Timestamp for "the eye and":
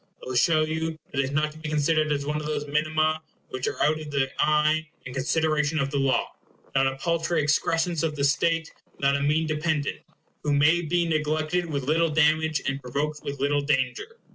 4.09-5.13